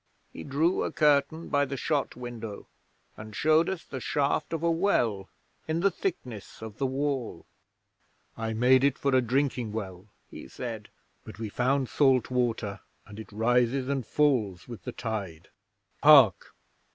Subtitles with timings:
[0.33, 2.65] He drew a curtain by the shot window
[3.15, 5.29] and showed us the shaft of a well
[5.67, 7.45] in the thickness of the wall.
[8.35, 10.89] '"I made it for a drinking well," he said,
[11.23, 15.49] "but we found salt water, and it rises and falls with the tide.
[16.01, 16.55] Hark!"